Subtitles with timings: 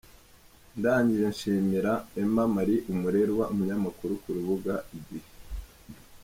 [0.77, 1.91] Ndangije nshimira
[2.21, 5.29] Emma-Marie Umurerwa, umunyamakuru ku rubuga “igihe.